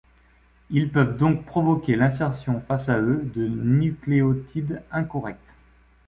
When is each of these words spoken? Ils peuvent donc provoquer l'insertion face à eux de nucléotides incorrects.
Ils 0.71 0.91
peuvent 0.91 1.15
donc 1.15 1.45
provoquer 1.45 1.95
l'insertion 1.95 2.59
face 2.67 2.89
à 2.89 2.97
eux 2.99 3.21
de 3.35 3.47
nucléotides 3.47 4.81
incorrects. 4.91 5.53